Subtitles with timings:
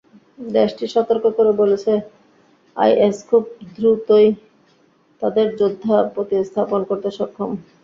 [0.49, 1.91] দেশটি সতর্ক করে বলেছে,
[2.77, 3.43] আইএস খুব
[3.75, 4.27] দ্রুতই
[5.21, 7.49] তাদের যোদ্ধা প্রতিস্থাপন করতে সক্ষম।